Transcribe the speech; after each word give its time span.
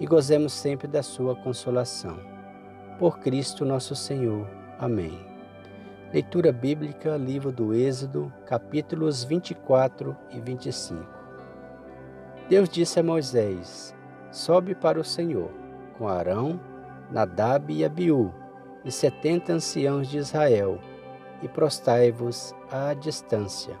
e 0.00 0.06
gozemos 0.06 0.54
sempre 0.54 0.88
da 0.88 1.02
sua 1.02 1.36
consolação. 1.36 2.18
Por 2.98 3.18
Cristo 3.18 3.66
nosso 3.66 3.94
Senhor. 3.94 4.48
Amém. 4.78 5.20
Leitura 6.10 6.50
bíblica, 6.50 7.18
livro 7.18 7.52
do 7.52 7.74
Êxodo, 7.74 8.32
capítulos 8.46 9.22
24 9.22 10.16
e 10.30 10.40
25. 10.40 11.06
Deus 12.48 12.68
disse 12.68 12.98
a 12.98 13.02
Moisés: 13.02 13.94
Sobe 14.32 14.74
para 14.74 14.98
o 14.98 15.04
Senhor, 15.04 15.50
com 15.98 16.08
Arão, 16.08 16.58
Nadab 17.12 17.72
e 17.72 17.84
Abiú, 17.84 18.32
e 18.84 18.90
setenta 18.90 19.52
anciãos 19.52 20.08
de 20.08 20.16
Israel, 20.16 20.80
e 21.42 21.48
prostai-vos 21.48 22.54
à 22.72 22.94
distância. 22.94 23.76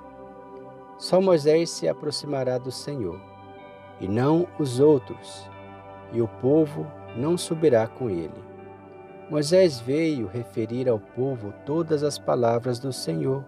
Só 0.98 1.20
Moisés 1.20 1.70
se 1.70 1.88
aproximará 1.88 2.58
do 2.58 2.70
Senhor, 2.70 3.18
e 3.98 4.06
não 4.06 4.46
os 4.58 4.78
outros, 4.78 5.50
e 6.12 6.20
o 6.20 6.28
povo 6.28 6.86
não 7.16 7.36
subirá 7.36 7.86
com 7.86 8.08
ele. 8.08 8.50
Moisés 9.30 9.78
veio 9.78 10.26
referir 10.26 10.88
ao 10.88 10.98
povo 10.98 11.54
todas 11.64 12.02
as 12.02 12.18
palavras 12.18 12.78
do 12.78 12.92
Senhor 12.92 13.44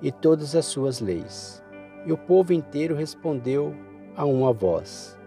e 0.00 0.12
todas 0.12 0.54
as 0.54 0.66
suas 0.66 1.00
leis. 1.00 1.62
E 2.06 2.12
o 2.12 2.16
povo 2.16 2.52
inteiro 2.52 2.94
respondeu 2.94 3.74
a 4.16 4.24
uma 4.24 4.52
voz: 4.52 5.18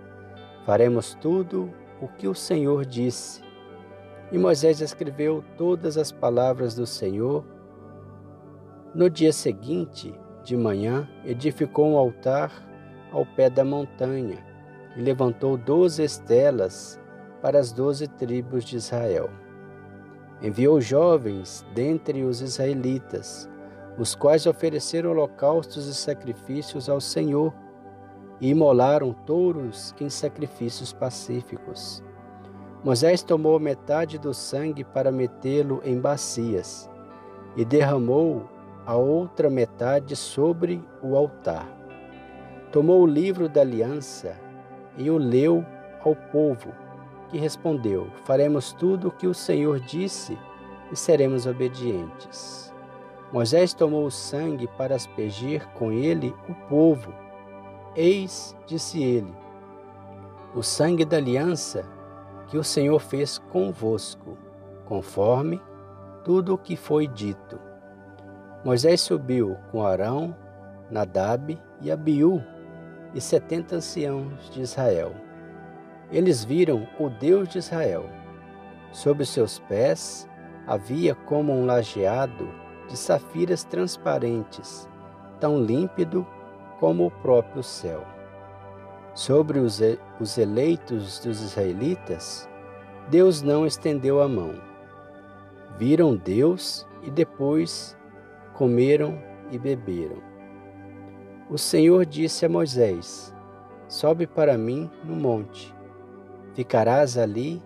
Faremos 0.65 1.15
tudo 1.15 1.71
o 2.01 2.07
que 2.07 2.27
o 2.27 2.33
Senhor 2.33 2.85
disse. 2.85 3.41
E 4.31 4.37
Moisés 4.37 4.81
escreveu 4.81 5.43
todas 5.57 5.97
as 5.97 6.11
palavras 6.11 6.75
do 6.75 6.87
Senhor. 6.87 7.45
No 8.95 9.09
dia 9.09 9.33
seguinte, 9.33 10.13
de 10.43 10.55
manhã, 10.55 11.07
edificou 11.25 11.87
um 11.87 11.97
altar 11.97 12.51
ao 13.11 13.25
pé 13.25 13.49
da 13.49 13.63
montanha 13.63 14.52
e 14.95 15.01
levantou 15.01 15.57
doze 15.57 16.03
estelas 16.03 16.99
para 17.41 17.59
as 17.59 17.71
doze 17.71 18.07
tribos 18.07 18.63
de 18.63 18.77
Israel. 18.77 19.29
Enviou 20.41 20.79
jovens 20.79 21.65
dentre 21.73 22.23
os 22.23 22.41
israelitas, 22.41 23.49
os 23.97 24.15
quais 24.15 24.45
ofereceram 24.45 25.11
holocaustos 25.11 25.87
e 25.87 25.93
sacrifícios 25.93 26.89
ao 26.89 26.99
Senhor 26.99 27.53
e 28.41 28.49
imolaram 28.49 29.13
touros 29.13 29.93
em 29.99 30.09
sacrifícios 30.09 30.91
pacíficos. 30.91 32.03
Moisés 32.83 33.23
tomou 33.23 33.59
metade 33.59 34.17
do 34.17 34.33
sangue 34.33 34.83
para 34.83 35.11
metê-lo 35.11 35.81
em 35.85 35.99
bacias 35.99 36.89
e 37.55 37.63
derramou 37.63 38.49
a 38.85 38.95
outra 38.95 39.49
metade 39.49 40.15
sobre 40.15 40.83
o 41.01 41.15
altar. 41.15 41.65
Tomou 42.71 43.03
o 43.03 43.07
livro 43.07 43.47
da 43.47 43.61
aliança 43.61 44.42
e 44.97 45.09
o 45.09 45.17
leu 45.17 45.65
ao 46.03 46.15
povo, 46.15 46.73
que 47.29 47.37
respondeu: 47.37 48.07
Faremos 48.25 48.73
tudo 48.73 49.07
o 49.07 49.11
que 49.11 49.27
o 49.27 49.33
Senhor 49.33 49.79
disse 49.79 50.37
e 50.91 50.95
seremos 50.95 51.45
obedientes. 51.45 52.73
Moisés 53.31 53.73
tomou 53.73 54.05
o 54.05 54.11
sangue 54.11 54.67
para 54.77 54.95
aspergir 54.95 55.67
com 55.69 55.91
ele 55.91 56.35
o 56.47 56.53
povo. 56.67 57.13
Eis, 57.95 58.55
disse 58.67 59.03
ele, 59.03 59.33
o 60.55 60.61
sangue 60.61 61.03
da 61.03 61.17
aliança 61.17 61.83
que 62.47 62.57
o 62.57 62.63
Senhor 62.63 62.99
fez 62.99 63.39
convosco, 63.39 64.37
conforme 64.85 65.59
tudo 66.23 66.53
o 66.53 66.57
que 66.57 66.75
foi 66.75 67.07
dito. 67.07 67.59
Moisés 68.63 69.01
subiu 69.01 69.57
com 69.71 69.83
Arão, 69.83 70.35
Nadab 70.91 71.59
e 71.81 71.91
Abiú 71.91 72.41
e 73.13 73.21
setenta 73.21 73.75
anciãos 73.75 74.49
de 74.49 74.61
Israel. 74.61 75.13
Eles 76.11 76.43
viram 76.43 76.87
o 76.99 77.09
Deus 77.09 77.49
de 77.49 77.57
Israel. 77.59 78.09
Sob 78.91 79.23
os 79.23 79.29
seus 79.29 79.59
pés 79.59 80.29
havia 80.67 81.15
como 81.15 81.51
um 81.53 81.65
lajeado 81.65 82.49
de 82.87 82.97
safiras 82.97 83.63
transparentes, 83.63 84.87
tão 85.39 85.61
límpido 85.61 86.25
como 86.79 87.07
o 87.07 87.11
próprio 87.11 87.63
céu. 87.63 88.05
Sobre 89.13 89.59
os, 89.59 89.79
os 90.19 90.37
eleitos 90.37 91.19
dos 91.19 91.41
israelitas, 91.41 92.49
Deus 93.09 93.41
não 93.41 93.65
estendeu 93.65 94.21
a 94.21 94.27
mão. 94.27 94.53
Viram 95.77 96.15
Deus 96.15 96.87
e 97.01 97.11
depois 97.11 97.97
comeram 98.53 99.21
e 99.51 99.57
beberam. 99.57 100.32
O 101.53 101.57
Senhor 101.59 102.03
disse 102.03 102.47
a 102.47 102.49
Moisés: 102.49 103.31
Sobe 103.87 104.25
para 104.25 104.57
mim 104.57 104.89
no 105.03 105.15
monte. 105.15 105.71
Ficarás 106.55 107.15
ali 107.15 107.61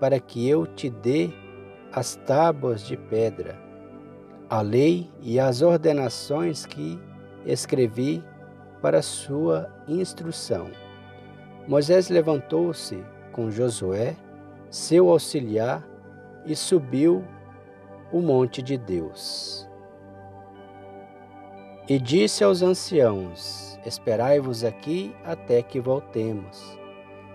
para 0.00 0.18
que 0.18 0.48
eu 0.48 0.66
te 0.66 0.90
dê 0.90 1.30
as 1.92 2.16
tábuas 2.16 2.82
de 2.82 2.96
pedra, 2.96 3.56
a 4.50 4.60
lei 4.60 5.08
e 5.20 5.38
as 5.38 5.62
ordenações 5.62 6.66
que 6.66 6.98
escrevi 7.46 8.24
para 8.80 9.00
sua 9.00 9.72
instrução. 9.86 10.72
Moisés 11.68 12.08
levantou-se 12.08 13.04
com 13.30 13.52
Josué, 13.52 14.16
seu 14.68 15.08
auxiliar, 15.08 15.86
e 16.44 16.56
subiu 16.56 17.24
o 18.10 18.20
monte 18.20 18.60
de 18.60 18.76
Deus. 18.76 19.70
E 21.92 21.98
disse 21.98 22.42
aos 22.42 22.62
anciãos: 22.62 23.78
Esperai-vos 23.84 24.64
aqui 24.64 25.14
até 25.22 25.60
que 25.60 25.78
voltemos. 25.78 26.78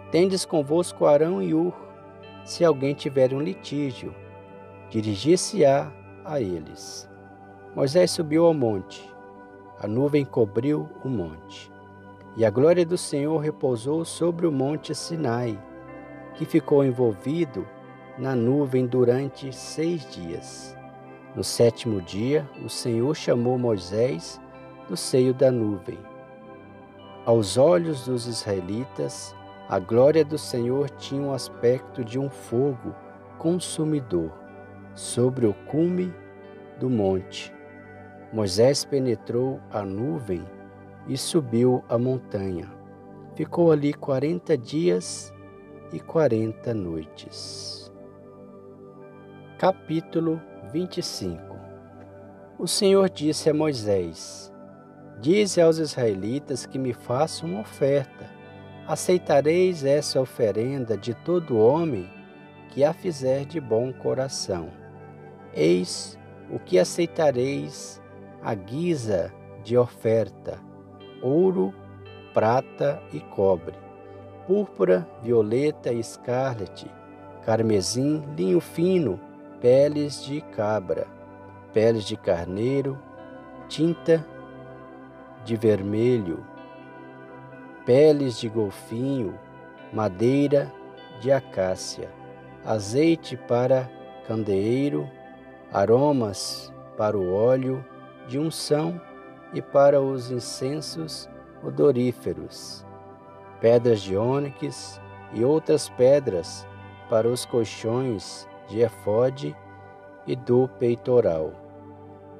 Tendes 0.09 0.45
convosco 0.45 1.05
Arão 1.05 1.43
e 1.43 1.53
Ur, 1.53 1.75
se 2.43 2.65
alguém 2.65 2.95
tiver 2.95 3.35
um 3.35 3.39
litígio, 3.39 4.15
dirigir-se-á 4.89 5.91
a 6.25 6.41
eles. 6.41 7.07
Moisés 7.75 8.09
subiu 8.09 8.45
ao 8.45 8.53
monte, 8.55 9.07
a 9.79 9.87
nuvem 9.87 10.25
cobriu 10.25 10.89
o 11.05 11.07
monte, 11.07 11.71
e 12.35 12.43
a 12.43 12.49
glória 12.49 12.83
do 12.83 12.97
Senhor 12.97 13.37
repousou 13.37 14.03
sobre 14.03 14.47
o 14.47 14.51
monte 14.51 14.95
Sinai, 14.95 15.55
que 16.33 16.45
ficou 16.45 16.83
envolvido 16.83 17.63
na 18.17 18.35
nuvem 18.35 18.87
durante 18.87 19.53
seis 19.53 20.09
dias. 20.11 20.75
No 21.35 21.43
sétimo 21.43 22.01
dia, 22.01 22.49
o 22.65 22.69
Senhor 22.69 23.15
chamou 23.15 23.59
Moisés 23.59 24.41
do 24.87 24.95
seio 24.95 25.33
da 25.33 25.51
nuvem. 25.51 25.97
Aos 27.25 27.57
olhos 27.57 28.05
dos 28.05 28.25
israelitas, 28.25 29.35
a 29.67 29.79
glória 29.79 30.23
do 30.23 30.37
Senhor 30.37 30.89
tinha 30.91 31.21
o 31.21 31.27
um 31.27 31.33
aspecto 31.33 32.03
de 32.03 32.17
um 32.17 32.29
fogo 32.29 32.95
consumidor 33.37 34.31
sobre 34.95 35.45
o 35.45 35.53
cume 35.53 36.13
do 36.79 36.89
monte. 36.89 37.53
Moisés 38.31 38.85
penetrou 38.85 39.59
a 39.71 39.83
nuvem 39.83 40.45
e 41.07 41.17
subiu 41.17 41.83
a 41.89 41.97
montanha. 41.97 42.71
Ficou 43.35 43.71
ali 43.71 43.93
quarenta 43.93 44.57
dias 44.57 45.33
e 45.91 45.99
quarenta 45.99 46.73
noites. 46.73 47.91
Capítulo 49.57 50.41
25 50.71 51.55
O 52.57 52.67
Senhor 52.67 53.09
disse 53.09 53.49
a 53.49 53.53
Moisés: 53.53 54.51
Dize 55.19 55.59
aos 55.59 55.79
israelitas 55.79 56.65
que 56.65 56.77
me 56.77 56.93
façam 56.93 57.49
uma 57.49 57.61
oferta. 57.61 58.29
Aceitareis 58.87 59.83
essa 59.83 60.21
oferenda 60.21 60.95
de 60.95 61.13
todo 61.13 61.57
homem 61.57 62.09
que 62.69 62.83
a 62.83 62.93
fizer 62.93 63.43
de 63.45 63.59
bom 63.59 63.91
coração. 63.91 64.69
Eis 65.53 66.17
o 66.51 66.59
que 66.59 66.77
aceitareis 66.77 67.99
à 68.43 68.53
guisa 68.53 69.33
de 69.63 69.75
oferta: 69.75 70.59
ouro, 71.21 71.73
prata 72.33 73.01
e 73.11 73.19
cobre, 73.19 73.75
púrpura, 74.45 75.07
violeta 75.23 75.91
e 75.91 75.99
escarlate, 75.99 76.89
carmesim, 77.43 78.23
linho 78.37 78.59
fino, 78.59 79.19
peles 79.59 80.23
de 80.23 80.41
cabra, 80.41 81.07
peles 81.73 82.05
de 82.05 82.15
carneiro, 82.15 82.97
tinta 83.67 84.23
de 85.47 85.55
vermelho, 85.55 86.45
peles 87.85 88.37
de 88.37 88.49
golfinho, 88.49 89.39
madeira 89.93 90.69
de 91.21 91.31
acácia, 91.31 92.11
azeite 92.65 93.37
para 93.37 93.89
candeeiro, 94.27 95.09
aromas 95.71 96.73
para 96.97 97.17
o 97.17 97.33
óleo 97.33 97.83
de 98.27 98.37
unção 98.37 99.01
e 99.53 99.61
para 99.61 100.01
os 100.01 100.29
incensos 100.29 101.29
odoríferos, 101.63 102.85
pedras 103.61 104.01
de 104.01 104.17
ônix 104.17 105.01
e 105.31 105.45
outras 105.45 105.87
pedras 105.87 106.67
para 107.09 107.25
os 107.25 107.45
colchões 107.45 108.45
de 108.67 108.81
efode 108.81 109.55
e 110.25 110.35
do 110.35 110.67
peitoral. 110.77 111.53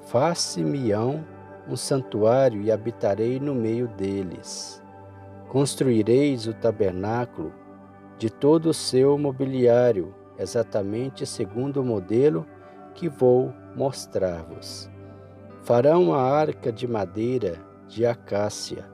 Faça-me-ão 0.08 1.37
um 1.68 1.76
santuário 1.76 2.62
e 2.62 2.72
habitarei 2.72 3.40
no 3.40 3.54
meio 3.54 3.88
deles. 3.90 4.82
Construireis 5.50 6.48
o 6.48 6.54
tabernáculo 6.54 7.54
de 8.18 8.30
todo 8.30 8.70
o 8.70 8.74
seu 8.74 9.18
mobiliário, 9.18 10.14
exatamente 10.38 11.26
segundo 11.26 11.82
o 11.82 11.86
modelo 11.86 12.46
que 12.94 13.08
vou 13.08 13.54
mostrar-vos. 13.76 14.90
Farão 15.64 16.14
a 16.14 16.22
arca 16.22 16.72
de 16.72 16.88
madeira 16.88 17.60
de 17.88 18.06
acácia. 18.06 18.86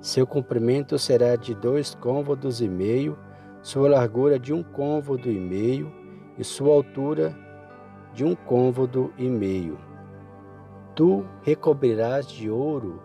Seu 0.00 0.26
comprimento 0.26 0.98
será 0.98 1.36
de 1.36 1.54
dois 1.54 1.94
côvados 1.94 2.60
e 2.60 2.68
meio, 2.68 3.18
sua 3.62 3.88
largura 3.88 4.38
de 4.38 4.52
um 4.52 4.62
côvado 4.62 5.30
e 5.30 5.38
meio 5.38 5.92
e 6.38 6.44
sua 6.44 6.72
altura 6.72 7.36
de 8.14 8.24
um 8.24 8.34
côvado 8.34 9.12
e 9.18 9.28
meio. 9.28 9.89
Tu 10.94 11.24
recobrirás 11.42 12.28
de 12.28 12.50
ouro 12.50 13.00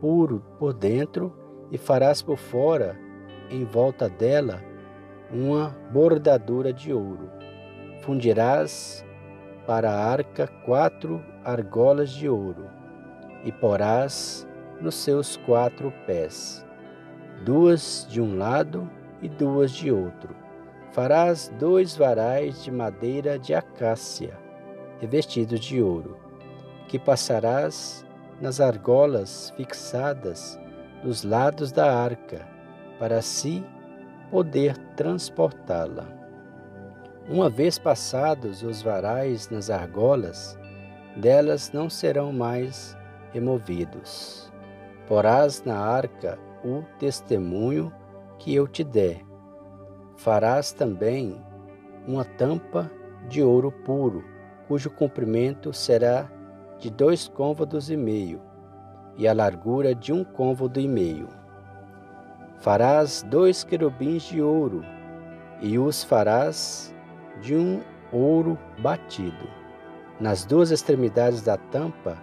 puro 0.00 0.42
por 0.58 0.72
dentro 0.72 1.32
e 1.70 1.78
farás 1.78 2.22
por 2.22 2.36
fora, 2.36 2.98
em 3.50 3.64
volta 3.64 4.08
dela, 4.08 4.62
uma 5.32 5.76
bordadura 5.92 6.72
de 6.72 6.92
ouro. 6.92 7.30
Fundirás 8.02 9.04
para 9.66 9.90
a 9.90 10.04
arca 10.04 10.46
quatro 10.64 11.22
argolas 11.44 12.10
de 12.10 12.28
ouro, 12.28 12.68
e 13.44 13.50
porás 13.50 14.46
nos 14.80 14.94
seus 14.94 15.36
quatro 15.38 15.92
pés, 16.06 16.64
duas 17.44 18.06
de 18.08 18.20
um 18.20 18.36
lado 18.36 18.88
e 19.20 19.28
duas 19.28 19.72
de 19.72 19.90
outro. 19.90 20.34
Farás 20.92 21.52
dois 21.58 21.96
varais 21.96 22.62
de 22.62 22.70
madeira 22.70 23.38
de 23.38 23.54
acácia, 23.54 24.38
revestidos 25.00 25.60
de 25.60 25.82
ouro, 25.82 26.16
que 26.88 26.98
passarás 26.98 28.04
nas 28.40 28.60
argolas 28.60 29.52
fixadas 29.56 30.58
dos 31.02 31.22
lados 31.22 31.72
da 31.72 31.92
arca, 31.94 32.46
para 32.98 33.18
assim 33.18 33.64
poder 34.30 34.76
transportá-la. 34.96 36.06
Uma 37.28 37.50
vez 37.50 37.78
passados 37.78 38.62
os 38.62 38.82
varais 38.82 39.50
nas 39.50 39.70
argolas, 39.70 40.58
delas 41.16 41.72
não 41.72 41.90
serão 41.90 42.32
mais 42.32 42.96
removidos. 43.32 44.52
Porás 45.06 45.62
na 45.64 45.78
arca 45.78 46.38
o 46.64 46.82
testemunho 46.98 47.92
que 48.38 48.54
eu 48.54 48.66
te 48.66 48.84
der. 48.84 49.24
Farás 50.16 50.72
também 50.72 51.40
uma 52.06 52.24
tampa 52.24 52.90
de 53.28 53.42
ouro 53.42 53.70
puro, 53.70 54.24
cujo 54.68 54.90
comprimento 54.90 55.72
será 55.72 56.30
de 56.78 56.90
dois 56.90 57.28
côvados 57.28 57.90
e 57.90 57.96
meio, 57.96 58.40
e 59.16 59.26
a 59.26 59.32
largura 59.32 59.94
de 59.94 60.12
um 60.12 60.22
côvado 60.22 60.78
e 60.78 60.86
meio. 60.86 61.28
Farás 62.58 63.22
dois 63.22 63.64
querubins 63.64 64.24
de 64.24 64.42
ouro, 64.42 64.84
e 65.60 65.78
os 65.78 66.04
farás 66.04 66.94
de 67.40 67.54
um 67.54 67.80
ouro 68.12 68.58
batido. 68.78 69.48
Nas 70.20 70.44
duas 70.44 70.70
extremidades 70.70 71.42
da 71.42 71.56
tampa, 71.56 72.16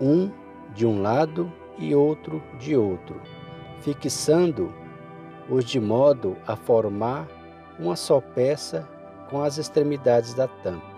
um 0.00 0.30
de 0.74 0.86
um 0.86 1.00
lado 1.00 1.50
e 1.78 1.94
outro 1.94 2.42
de 2.58 2.76
outro, 2.76 3.20
fixando-os 3.80 5.64
de 5.64 5.80
modo 5.80 6.36
a 6.46 6.56
formar 6.56 7.26
uma 7.78 7.96
só 7.96 8.20
peça 8.20 8.88
com 9.30 9.42
as 9.42 9.58
extremidades 9.58 10.34
da 10.34 10.46
tampa. 10.46 10.95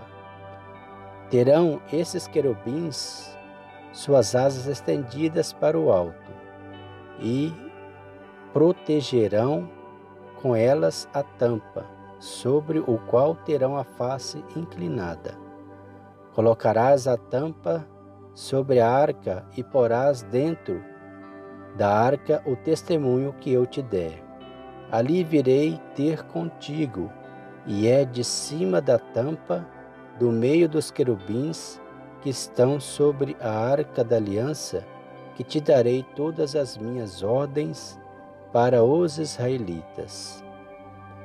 Terão 1.30 1.80
esses 1.92 2.26
querubins 2.26 3.36
suas 3.92 4.34
asas 4.34 4.66
estendidas 4.66 5.52
para 5.52 5.78
o 5.78 5.92
alto 5.92 6.32
e 7.20 7.52
protegerão 8.52 9.68
com 10.40 10.54
elas 10.54 11.08
a 11.12 11.22
tampa 11.22 11.84
sobre 12.18 12.78
o 12.78 12.98
qual 13.08 13.34
terão 13.34 13.76
a 13.76 13.84
face 13.84 14.44
inclinada. 14.56 15.34
Colocarás 16.34 17.06
a 17.06 17.16
tampa 17.16 17.86
sobre 18.34 18.80
a 18.80 18.90
arca 18.90 19.44
e 19.56 19.64
porás 19.64 20.22
dentro 20.22 20.82
da 21.76 21.90
arca 21.90 22.42
o 22.46 22.56
testemunho 22.56 23.34
que 23.40 23.52
eu 23.52 23.66
te 23.66 23.82
der. 23.82 24.22
Ali 24.90 25.22
virei 25.22 25.80
ter 25.94 26.22
contigo, 26.24 27.12
e 27.66 27.86
é 27.86 28.04
de 28.04 28.24
cima 28.24 28.80
da 28.80 28.98
tampa, 28.98 29.66
do 30.18 30.32
meio 30.32 30.68
dos 30.68 30.90
querubins 30.90 31.80
que 32.20 32.30
estão 32.30 32.80
sobre 32.80 33.36
a 33.40 33.50
arca 33.50 34.02
da 34.02 34.16
aliança, 34.16 34.84
que 35.36 35.44
te 35.44 35.60
darei 35.60 36.04
todas 36.16 36.56
as 36.56 36.76
minhas 36.76 37.22
ordens 37.22 37.98
para 38.52 38.82
os 38.82 39.18
israelitas. 39.18 40.44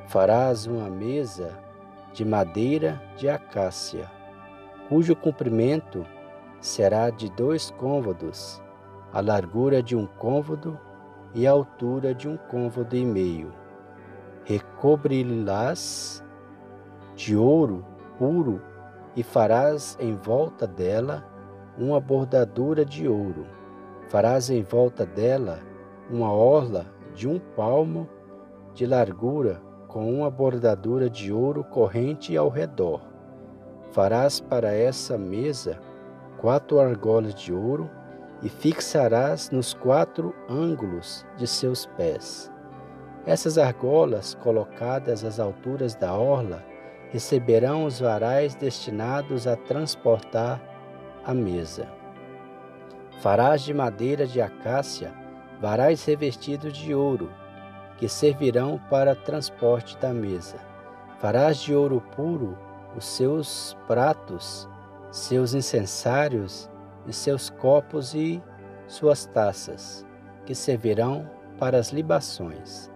Farás 0.07 0.67
uma 0.67 0.89
mesa 0.89 1.57
de 2.13 2.23
madeira 2.23 3.01
de 3.17 3.27
acácia, 3.27 4.09
cujo 4.87 5.15
comprimento 5.15 6.05
será 6.61 7.09
de 7.09 7.29
dois 7.31 7.71
côvados, 7.71 8.61
a 9.11 9.19
largura 9.19 9.81
de 9.81 9.95
um 9.95 10.05
côvado 10.05 10.79
e 11.33 11.47
a 11.47 11.51
altura 11.51 12.13
de 12.13 12.29
um 12.29 12.37
côvado 12.37 12.95
e 12.95 13.03
meio. 13.03 13.51
Recobri-las 14.45 16.23
de 17.15 17.35
ouro 17.35 17.83
puro 18.19 18.61
e 19.15 19.23
farás 19.23 19.97
em 19.99 20.15
volta 20.15 20.65
dela 20.65 21.23
uma 21.77 21.99
bordadura 21.99 22.85
de 22.85 23.07
ouro. 23.07 23.45
Farás 24.09 24.49
em 24.49 24.61
volta 24.61 25.05
dela 25.05 25.59
uma 26.09 26.31
orla 26.31 26.85
de 27.13 27.27
um 27.27 27.39
palmo 27.39 28.07
de 28.73 28.85
largura 28.85 29.61
com 29.87 30.11
uma 30.11 30.29
bordadura 30.29 31.09
de 31.09 31.31
ouro 31.31 31.63
corrente 31.63 32.35
ao 32.35 32.49
redor. 32.49 33.01
Farás 33.91 34.39
para 34.39 34.73
essa 34.73 35.17
mesa 35.17 35.79
quatro 36.39 36.79
argolas 36.79 37.35
de 37.35 37.53
ouro 37.53 37.89
e 38.41 38.49
fixarás 38.49 39.51
nos 39.51 39.73
quatro 39.73 40.33
ângulos 40.49 41.25
de 41.37 41.47
seus 41.47 41.85
pés. 41.85 42.51
Essas 43.25 43.57
argolas, 43.57 44.33
colocadas 44.35 45.23
às 45.23 45.39
alturas 45.39 45.95
da 45.95 46.13
orla, 46.13 46.61
receberão 47.13 47.85
os 47.85 47.99
varais 47.99 48.55
destinados 48.55 49.45
a 49.45 49.55
transportar 49.55 50.59
a 51.23 51.31
mesa. 51.31 51.87
Farás 53.21 53.61
de 53.61 53.71
madeira 53.71 54.25
de 54.25 54.41
acácia 54.41 55.13
varais 55.61 56.03
revestidos 56.03 56.75
de 56.75 56.95
ouro, 56.95 57.29
que 57.97 58.09
servirão 58.09 58.81
para 58.89 59.15
transporte 59.15 59.95
da 59.99 60.11
mesa. 60.11 60.57
Farás 61.19 61.57
de 61.57 61.75
ouro 61.75 62.01
puro 62.15 62.57
os 62.97 63.05
seus 63.05 63.77
pratos, 63.85 64.67
seus 65.11 65.53
incensários 65.53 66.67
e 67.05 67.13
seus 67.13 67.47
copos 67.47 68.15
e 68.15 68.41
suas 68.87 69.27
taças, 69.27 70.03
que 70.47 70.55
servirão 70.55 71.29
para 71.59 71.77
as 71.77 71.91
libações. 71.91 72.91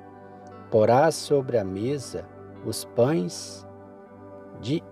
Porás 0.71 1.13
sobre 1.13 1.59
a 1.59 1.63
mesa 1.63 2.25
os 2.65 2.83
pães 2.83 3.66
de 4.61 4.83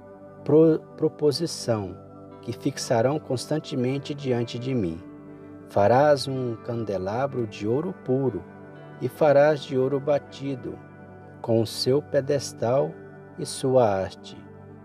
pro 0.43 0.79
proposição, 0.95 1.97
que 2.41 2.53
fixarão 2.53 3.19
constantemente 3.19 4.13
diante 4.13 4.59
de 4.59 4.73
mim. 4.73 5.01
Farás 5.69 6.27
um 6.27 6.55
candelabro 6.57 7.47
de 7.47 7.67
ouro 7.67 7.93
puro, 8.05 8.43
e 9.01 9.09
farás 9.09 9.61
de 9.61 9.77
ouro 9.77 9.99
batido, 9.99 10.77
com 11.41 11.61
o 11.61 11.67
seu 11.67 12.01
pedestal 12.01 12.91
e 13.37 13.45
sua 13.45 14.01
haste. 14.01 14.37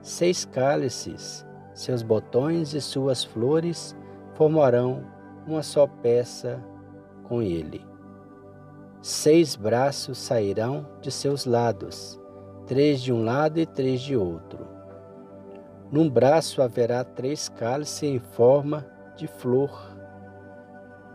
Seis 0.02 0.44
cálices, 0.44 1.46
seus 1.74 2.02
botões 2.02 2.74
e 2.74 2.80
suas 2.80 3.22
flores 3.22 3.96
formarão 4.34 5.04
uma 5.46 5.62
só 5.62 5.86
peça 5.86 6.62
com 7.24 7.40
ele. 7.40 7.86
Seis 9.02 9.56
braços 9.56 10.18
sairão 10.18 10.86
de 11.00 11.10
seus 11.10 11.46
lados, 11.46 12.19
três 12.70 13.02
de 13.02 13.12
um 13.12 13.24
lado 13.24 13.58
e 13.58 13.66
três 13.66 14.00
de 14.00 14.16
outro. 14.16 14.64
Num 15.90 16.08
braço 16.08 16.62
haverá 16.62 17.02
três 17.02 17.48
cálices 17.48 18.04
em 18.04 18.20
forma 18.20 18.86
de 19.16 19.26
flor 19.26 19.90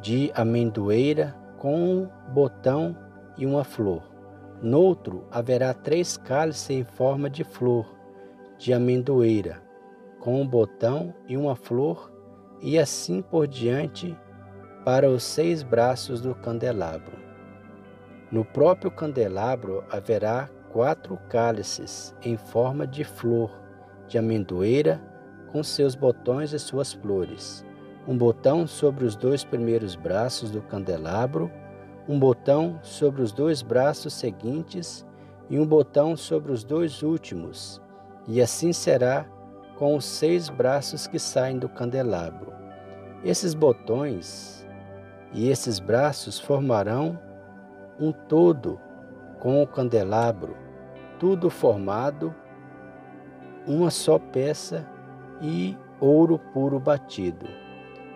de 0.01 0.33
amendoeira 0.35 1.33
com 1.57 1.79
um 1.81 2.09
botão 2.33 2.93
e 3.37 3.45
uma 3.45 3.63
flor. 3.63 4.03
Noutro 4.61 5.23
haverá 5.31 5.73
três 5.73 6.17
cálices 6.17 6.71
em 6.71 6.83
forma 6.83 7.29
de 7.29 7.45
flor, 7.45 7.85
de 8.57 8.73
amendoeira, 8.73 9.63
com 10.19 10.41
um 10.41 10.45
botão 10.45 11.13
e 11.25 11.37
uma 11.37 11.55
flor, 11.55 12.11
e 12.61 12.77
assim 12.77 13.21
por 13.21 13.47
diante 13.47 14.13
para 14.83 15.09
os 15.09 15.23
seis 15.23 15.63
braços 15.63 16.19
do 16.19 16.35
candelabro. 16.35 17.17
No 18.29 18.43
próprio 18.43 18.91
candelabro 18.91 19.85
haverá 19.89 20.49
quatro 20.75 21.17
cálices 21.29 22.13
em 22.21 22.35
forma 22.35 22.85
de 22.85 23.05
flor, 23.05 23.49
de 24.09 24.17
amendoeira, 24.17 25.01
com 25.49 25.63
seus 25.63 25.95
botões 25.95 26.51
e 26.51 26.59
suas 26.59 26.91
flores. 26.91 27.65
Um 28.05 28.17
botão 28.17 28.67
sobre 28.67 29.05
os 29.05 29.15
dois 29.15 29.41
primeiros 29.45 29.95
braços 29.95 30.51
do 30.51 30.61
candelabro, 30.61 31.49
um 32.09 32.19
botão 32.19 32.77
sobre 32.83 33.21
os 33.21 33.31
dois 33.31 33.61
braços 33.61 34.13
seguintes 34.15 35.05
e 35.49 35.57
um 35.57 35.65
botão 35.65 36.17
sobre 36.17 36.51
os 36.51 36.61
dois 36.65 37.01
últimos, 37.03 37.81
e 38.27 38.41
assim 38.41 38.73
será 38.73 39.25
com 39.77 39.95
os 39.95 40.03
seis 40.03 40.49
braços 40.49 41.07
que 41.07 41.17
saem 41.17 41.57
do 41.57 41.69
candelabro. 41.69 42.51
Esses 43.23 43.53
botões 43.53 44.67
e 45.31 45.47
esses 45.47 45.79
braços 45.79 46.37
formarão 46.37 47.17
um 47.97 48.11
todo 48.11 48.77
com 49.39 49.63
o 49.63 49.67
candelabro, 49.67 50.64
tudo 51.19 51.49
formado, 51.49 52.33
uma 53.67 53.89
só 53.89 54.19
peça 54.19 54.87
e 55.41 55.77
ouro 55.99 56.39
puro 56.53 56.79
batido. 56.79 57.47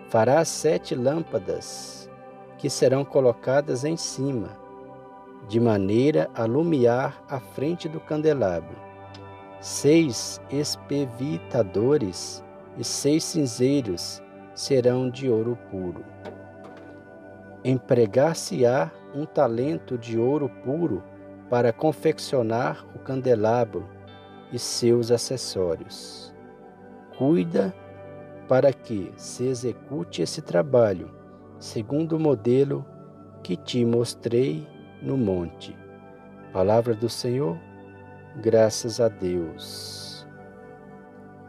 Fará 0.08 0.44
sete 0.44 0.94
lâmpadas 0.94 2.10
que 2.58 2.68
serão 2.68 3.04
colocadas 3.04 3.84
em 3.84 3.96
cima, 3.96 4.50
de 5.48 5.58
maneira 5.58 6.30
a 6.34 6.44
lumiar 6.44 7.22
a 7.28 7.40
frente 7.40 7.88
do 7.88 8.00
candelabro. 8.00 8.76
Seis 9.60 10.40
espevitadores 10.50 12.44
e 12.76 12.84
seis 12.84 13.24
cinzeiros 13.24 14.22
serão 14.54 15.10
de 15.10 15.28
ouro 15.28 15.58
puro. 15.70 16.04
Empregar-se-á 17.64 18.90
um 19.14 19.26
talento 19.26 19.98
de 19.98 20.18
ouro 20.18 20.48
puro 20.64 21.02
para 21.50 21.72
confeccionar 21.72 22.86
o 22.94 23.00
candelabro 23.00 23.86
e 24.52 24.58
seus 24.58 25.10
acessórios. 25.10 26.32
Cuida 27.18 27.74
para 28.48 28.72
que 28.72 29.12
se 29.16 29.46
execute 29.46 30.22
esse 30.22 30.40
trabalho 30.40 31.10
segundo 31.58 32.16
o 32.16 32.20
modelo 32.20 32.86
que 33.42 33.56
te 33.56 33.84
mostrei 33.84 34.66
no 35.02 35.16
monte. 35.16 35.76
Palavra 36.52 36.94
do 36.94 37.08
Senhor, 37.08 37.58
graças 38.36 39.00
a 39.00 39.08
Deus. 39.08 40.26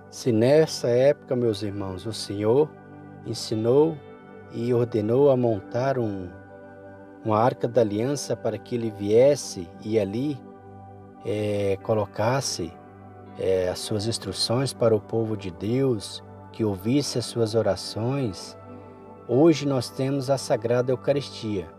Se 0.10 0.32
nessa 0.32 0.90
época, 0.90 1.36
meus 1.36 1.64
irmãos, 1.64 2.06
o 2.06 2.12
Senhor 2.12 2.70
ensinou 3.26 3.98
e 4.52 4.74
ordenou 4.74 5.30
a 5.32 5.38
montar 5.38 5.98
um, 5.98 6.28
uma 7.24 7.38
arca 7.38 7.68
da 7.68 7.82
aliança 7.82 8.36
para 8.36 8.58
que 8.58 8.76
ele 8.76 8.90
viesse 8.92 9.70
e 9.84 10.00
ali 10.00 10.40
é, 11.26 11.78
colocasse 11.84 12.74
é, 13.40 13.70
as 13.70 13.80
suas 13.80 14.08
instruções 14.08 14.74
para 14.74 14.96
o 14.96 15.00
povo 15.00 15.38
de 15.38 15.52
Deus, 15.52 16.24
que 16.52 16.64
ouvisse 16.66 17.18
as 17.18 17.26
suas 17.26 17.56
orações, 17.56 18.58
Hoje 19.34 19.66
nós 19.66 19.90
temos 19.90 20.30
a 20.30 20.38
Sagrada 20.38 20.92
Eucaristia, 20.92 21.70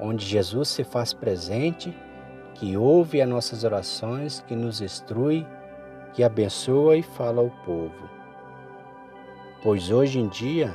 onde 0.00 0.24
Jesus 0.24 0.70
se 0.70 0.82
faz 0.82 1.12
presente, 1.12 1.94
que 2.54 2.78
ouve 2.78 3.20
as 3.20 3.28
nossas 3.28 3.62
orações, 3.62 4.40
que 4.48 4.56
nos 4.56 4.80
instrui, 4.80 5.46
que 6.14 6.24
abençoa 6.24 6.96
e 6.96 7.02
fala 7.02 7.42
ao 7.42 7.50
povo. 7.66 8.08
Pois 9.62 9.90
hoje 9.90 10.18
em 10.18 10.28
dia 10.28 10.72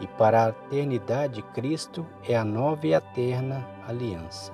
e 0.00 0.06
para 0.06 0.46
a 0.46 0.48
eternidade, 0.50 1.42
Cristo 1.54 2.06
é 2.28 2.36
a 2.36 2.44
nova 2.44 2.86
e 2.86 2.94
eterna 2.94 3.66
aliança. 3.86 4.52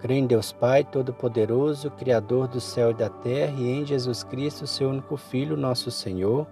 Creio 0.00 0.24
em 0.24 0.26
Deus 0.26 0.50
Pai 0.50 0.82
Todo-Poderoso, 0.82 1.90
Criador 1.90 2.48
do 2.48 2.60
céu 2.60 2.90
e 2.90 2.94
da 2.94 3.08
terra, 3.08 3.54
e 3.58 3.70
em 3.70 3.84
Jesus 3.84 4.24
Cristo, 4.24 4.66
seu 4.66 4.88
único 4.88 5.16
Filho, 5.16 5.56
nosso 5.56 5.90
Senhor 5.90 6.46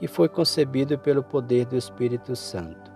que 0.00 0.08
foi 0.08 0.30
concebido 0.30 0.98
pelo 0.98 1.22
poder 1.22 1.66
do 1.66 1.76
Espírito 1.76 2.34
Santo. 2.34 2.90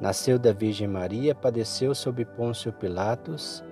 Nasceu 0.00 0.40
da 0.40 0.52
Virgem 0.52 0.88
Maria, 0.88 1.36
padeceu 1.36 1.94
sob 1.94 2.24
Pôncio 2.24 2.72
Pilatos, 2.72 3.62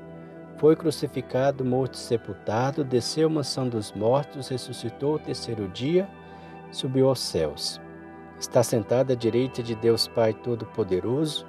foi 0.56 0.76
crucificado, 0.76 1.64
morto 1.64 1.94
e 1.94 1.98
sepultado, 1.98 2.84
desceu 2.84 3.26
à 3.26 3.30
mansão 3.30 3.68
dos 3.68 3.90
mortos, 3.90 4.48
ressuscitou 4.48 5.16
o 5.16 5.18
terceiro 5.18 5.66
dia, 5.68 6.08
subiu 6.70 7.08
aos 7.08 7.18
céus. 7.18 7.80
Está 8.38 8.62
sentado 8.62 9.12
à 9.12 9.16
direita 9.16 9.62
de 9.62 9.74
Deus 9.74 10.08
Pai 10.08 10.32
Todo-Poderoso, 10.32 11.46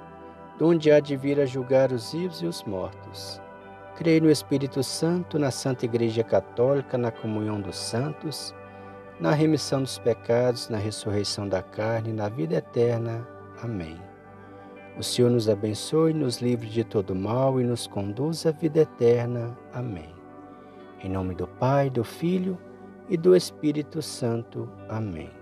donde 0.58 0.90
há 0.90 1.00
de 1.00 1.16
vir 1.16 1.40
a 1.40 1.46
julgar 1.46 1.92
os 1.92 2.12
vivos 2.12 2.42
e 2.42 2.46
os 2.46 2.62
mortos. 2.64 3.40
Creio 3.96 4.22
no 4.22 4.30
Espírito 4.30 4.82
Santo, 4.82 5.38
na 5.38 5.50
Santa 5.50 5.84
Igreja 5.84 6.22
Católica, 6.22 6.96
na 6.96 7.10
comunhão 7.10 7.60
dos 7.60 7.76
santos, 7.76 8.54
na 9.18 9.32
remissão 9.32 9.82
dos 9.82 9.98
pecados, 9.98 10.68
na 10.68 10.76
ressurreição 10.76 11.48
da 11.48 11.62
carne, 11.62 12.12
na 12.12 12.28
vida 12.28 12.56
eterna. 12.56 13.26
Amém. 13.62 13.96
O 14.98 15.02
Senhor 15.02 15.30
nos 15.30 15.48
abençoe, 15.48 16.14
nos 16.14 16.38
livre 16.38 16.68
de 16.68 16.82
todo 16.84 17.14
mal 17.14 17.60
e 17.60 17.64
nos 17.64 17.86
conduz 17.86 18.46
à 18.46 18.50
vida 18.50 18.80
eterna. 18.80 19.56
Amém. 19.72 20.14
Em 21.02 21.10
nome 21.10 21.34
do 21.34 21.46
Pai, 21.46 21.90
do 21.90 22.02
Filho 22.02 22.58
e 23.08 23.16
do 23.16 23.36
Espírito 23.36 24.00
Santo. 24.00 24.68
Amém. 24.88 25.35